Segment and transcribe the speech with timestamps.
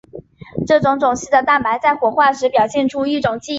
[0.65, 3.49] 这个种系的蛋白在活化时表现出一种记忆效应。